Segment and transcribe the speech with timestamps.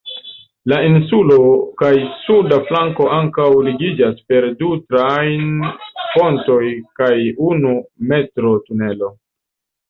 [0.71, 1.35] La insulo
[1.81, 1.91] kaj
[2.21, 6.59] suda flanko ankaŭ ligiĝas per du trajn-pontoj
[7.03, 7.13] kaj
[7.51, 7.77] unu
[8.15, 9.13] metro-tunelo.